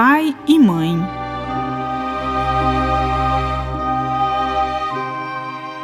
Pai 0.00 0.32
e 0.46 0.60
Mãe. 0.60 0.96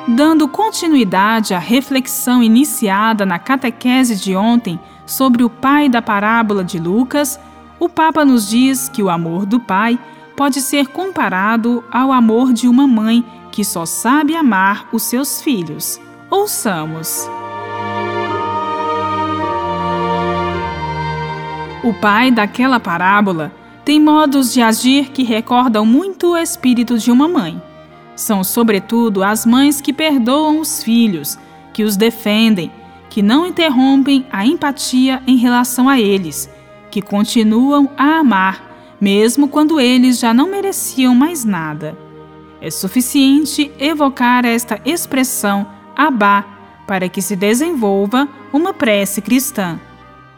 Dando 0.06 0.46
continuidade 0.46 1.52
à 1.52 1.58
reflexão 1.58 2.40
iniciada 2.40 3.26
na 3.26 3.40
catequese 3.40 4.14
de 4.14 4.36
ontem 4.36 4.78
sobre 5.04 5.42
o 5.42 5.50
pai 5.50 5.88
da 5.88 6.00
parábola 6.00 6.62
de 6.62 6.78
Lucas, 6.78 7.40
o 7.80 7.88
Papa 7.88 8.24
nos 8.24 8.48
diz 8.48 8.88
que 8.88 9.02
o 9.02 9.10
amor 9.10 9.44
do 9.46 9.58
pai 9.58 9.98
pode 10.36 10.60
ser 10.60 10.86
comparado 10.86 11.82
ao 11.90 12.12
amor 12.12 12.52
de 12.52 12.68
uma 12.68 12.86
mãe 12.86 13.24
que 13.50 13.64
só 13.64 13.84
sabe 13.84 14.36
amar 14.36 14.88
os 14.92 15.02
seus 15.02 15.42
filhos. 15.42 16.00
Ouçamos. 16.30 17.28
O 21.82 21.92
pai 21.94 22.30
daquela 22.30 22.78
parábola 22.78 23.63
tem 23.84 24.00
modos 24.00 24.52
de 24.52 24.62
agir 24.62 25.10
que 25.10 25.22
recordam 25.22 25.84
muito 25.84 26.32
o 26.32 26.36
espírito 26.36 26.98
de 26.98 27.10
uma 27.10 27.28
mãe. 27.28 27.60
São, 28.16 28.42
sobretudo, 28.42 29.22
as 29.22 29.44
mães 29.44 29.80
que 29.80 29.92
perdoam 29.92 30.58
os 30.58 30.82
filhos, 30.82 31.38
que 31.72 31.82
os 31.82 31.96
defendem, 31.96 32.70
que 33.10 33.20
não 33.20 33.46
interrompem 33.46 34.24
a 34.30 34.46
empatia 34.46 35.22
em 35.26 35.36
relação 35.36 35.88
a 35.88 36.00
eles, 36.00 36.48
que 36.90 37.02
continuam 37.02 37.90
a 37.96 38.20
amar, 38.20 38.96
mesmo 39.00 39.48
quando 39.48 39.78
eles 39.78 40.18
já 40.18 40.32
não 40.32 40.50
mereciam 40.50 41.14
mais 41.14 41.44
nada. 41.44 41.96
É 42.60 42.70
suficiente 42.70 43.70
evocar 43.78 44.46
esta 44.46 44.80
expressão 44.84 45.66
Abá 45.94 46.44
para 46.86 47.08
que 47.08 47.20
se 47.20 47.36
desenvolva 47.36 48.28
uma 48.52 48.72
prece 48.72 49.20
cristã. 49.20 49.78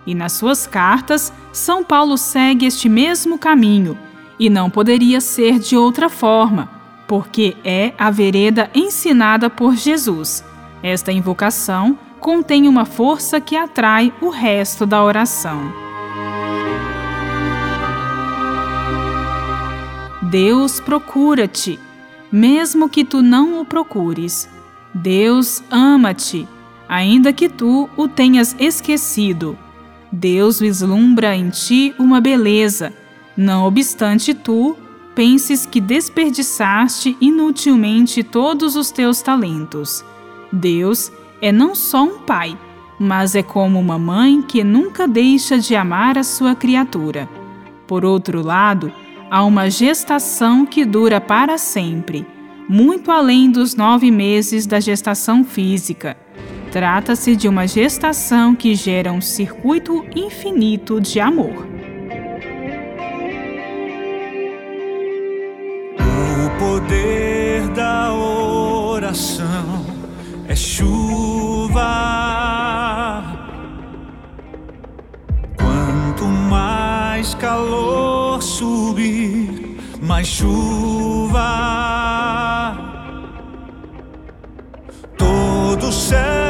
E 0.07 0.15
nas 0.15 0.33
suas 0.33 0.67
cartas, 0.67 1.33
São 1.53 1.83
Paulo 1.83 2.17
segue 2.17 2.67
este 2.67 2.89
mesmo 2.89 3.39
caminho, 3.39 3.99
e 4.39 4.49
não 4.49 4.71
poderia 4.71 5.21
ser 5.21 5.59
de 5.59 5.77
outra 5.77 6.09
forma, 6.09 6.71
porque 7.09 7.57
é 7.65 7.93
a 7.99 8.11
vereda 8.11 8.71
ensinada 8.75 9.51
por 9.51 9.75
Jesus. 9.75 10.45
Esta 10.83 11.11
invocação 11.11 11.99
contém 12.21 12.69
uma 12.69 12.84
força 12.84 13.41
que 13.41 13.57
atrai 13.57 14.12
o 14.21 14.29
resto 14.29 14.87
da 14.87 15.03
oração. 15.03 15.73
Deus 20.23 20.81
procura-te, 20.81 21.79
mesmo 22.31 22.89
que 22.89 23.05
tu 23.05 23.23
não 23.23 23.61
o 23.61 23.65
procures. 23.65 24.49
Deus 24.93 25.62
ama-te, 25.71 26.49
ainda 26.89 27.33
que 27.33 27.49
tu 27.49 27.89
o 27.97 28.09
tenhas 28.09 28.57
esquecido. 28.59 29.57
Deus 30.19 30.59
vislumbra 30.59 31.36
em 31.36 31.50
ti 31.50 31.95
uma 31.98 32.22
beleza, 32.22 32.91
não 33.36 33.67
obstante 33.67 34.33
tu 34.33 34.75
penses 35.14 35.67
que 35.67 35.78
desperdiçaste 35.78 37.14
inutilmente 37.20 38.22
todos 38.22 38.77
os 38.77 38.91
teus 38.91 39.20
talentos. 39.20 40.03
Deus 40.50 41.12
é 41.43 41.53
não 41.53 41.75
só 41.75 42.03
um 42.03 42.21
pai, 42.21 42.59
mas 42.99 43.34
é 43.34 43.43
como 43.43 43.78
uma 43.78 43.99
mãe 43.99 44.41
que 44.41 44.65
nunca 44.65 45.06
deixa 45.06 45.59
de 45.59 45.76
amar 45.76 46.16
a 46.16 46.22
sua 46.22 46.55
criatura. 46.55 47.28
Por 47.87 48.03
outro 48.03 48.43
lado, 48.43 48.91
há 49.31 49.44
uma 49.44 49.69
gestação 49.69 50.65
que 50.65 50.87
dura 50.87 51.21
para 51.21 51.59
sempre, 51.59 52.26
muito 52.66 53.10
além 53.10 53.50
dos 53.50 53.75
nove 53.75 54.10
meses 54.10 54.66
da 54.66 54.81
gestação 54.81 55.44
física 55.44 56.16
Trata-se 56.76 57.34
de 57.34 57.48
uma 57.48 57.66
gestação 57.66 58.54
que 58.54 58.75
gera 58.75 59.10
um 59.10 59.22
circuito 59.22 60.04
infinito 60.14 61.00
de 61.00 61.19
amor. 61.19 61.66
O 65.98 66.50
poder 66.59 67.66
da 67.69 68.12
oração 68.12 69.87
é 70.47 70.54
chuva. 70.54 71.82
Quanto 75.56 76.26
mais 76.26 77.34
calor 77.37 78.43
subir, 78.43 79.78
mais 80.03 80.26
chuva. 80.26 81.41
Todo 85.16 85.91
céu 85.91 86.46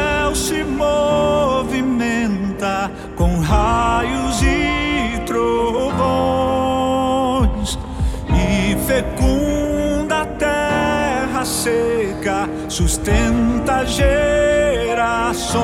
fecunda 8.87 10.23
a 10.23 10.27
terra 10.27 11.45
seca, 11.45 12.49
sustenta 12.69 13.85
gerações. 13.85 15.57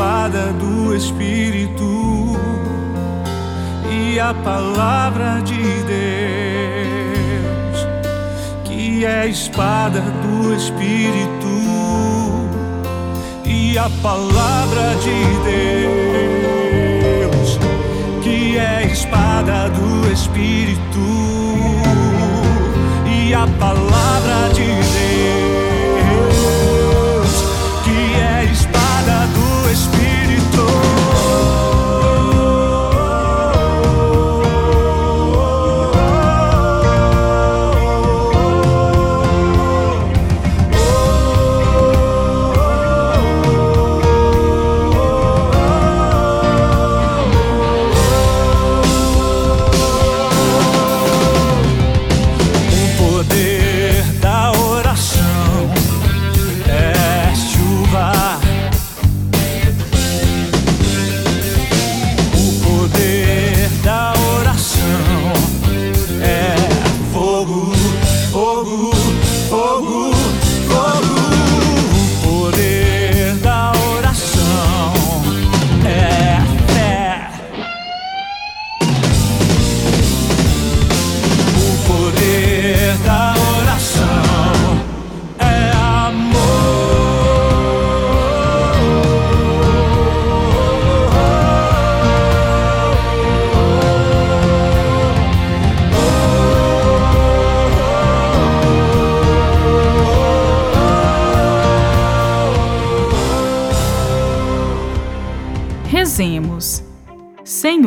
espada 0.00 0.54
do 0.54 0.96
Espírito 0.96 2.34
e 3.92 4.18
a 4.18 4.32
palavra 4.32 5.42
de 5.42 5.62
Deus, 5.84 7.20
que 8.64 9.04
é 9.04 9.20
a 9.20 9.26
espada 9.26 10.00
do 10.00 10.54
Espírito 10.54 11.50
e 13.44 13.76
a 13.76 13.90
palavra 14.02 14.94
de 15.02 15.22
Deus, 17.34 17.58
que 18.22 18.56
é 18.56 18.78
a 18.78 18.82
espada 18.84 19.68
do 19.68 20.10
Espírito 20.10 20.80
e 23.06 23.34
a 23.34 23.46
palavra 23.58 24.09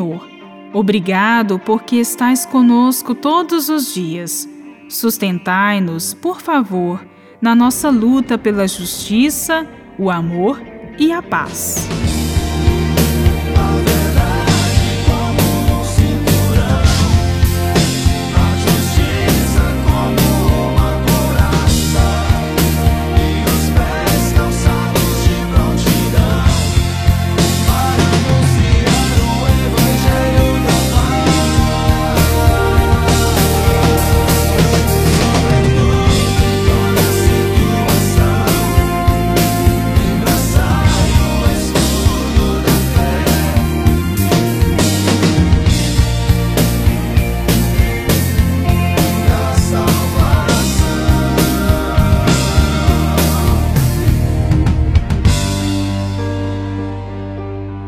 Senhor, 0.03 0.27
obrigado 0.73 1.57
porque 1.57 1.95
estais 1.95 2.45
conosco 2.45 3.15
todos 3.15 3.69
os 3.69 3.93
dias. 3.93 4.49
Sustentai-nos, 4.89 6.13
por 6.13 6.41
favor, 6.41 7.05
na 7.41 7.55
nossa 7.55 7.89
luta 7.89 8.37
pela 8.37 8.67
justiça, 8.67 9.65
o 9.97 10.11
amor 10.11 10.61
e 10.99 11.11
a 11.11 11.21
paz. 11.21 11.87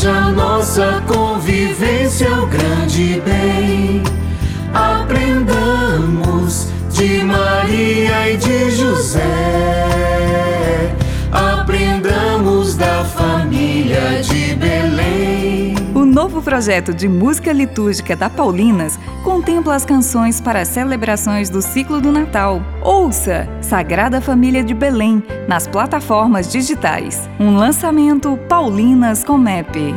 Seja 0.00 0.30
nossa 0.30 1.04
convivência 1.06 2.26
o 2.32 2.46
grande 2.46 3.20
bem. 3.20 4.02
Aprendamos 4.72 6.68
de 6.88 7.22
Maria 7.22 8.30
e 8.30 8.38
de 8.38 8.70
José. 8.70 9.89
Novo 16.30 16.42
projeto 16.42 16.94
de 16.94 17.08
música 17.08 17.52
litúrgica 17.52 18.14
da 18.14 18.30
Paulinas 18.30 18.96
contempla 19.24 19.74
as 19.74 19.84
canções 19.84 20.40
para 20.40 20.60
as 20.60 20.68
celebrações 20.68 21.50
do 21.50 21.60
ciclo 21.60 22.00
do 22.00 22.12
Natal. 22.12 22.62
Ouça 22.82 23.48
Sagrada 23.60 24.20
Família 24.20 24.62
de 24.62 24.72
Belém 24.72 25.20
nas 25.48 25.66
plataformas 25.66 26.48
digitais. 26.48 27.28
Um 27.40 27.56
lançamento 27.56 28.38
Paulinas 28.48 29.24
com 29.24 29.36
MEP. 29.36 29.92